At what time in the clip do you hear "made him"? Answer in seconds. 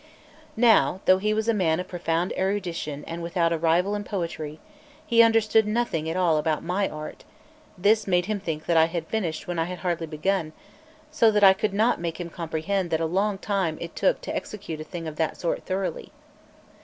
8.07-8.39